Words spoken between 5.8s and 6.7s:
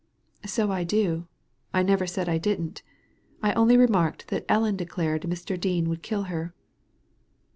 would kill her."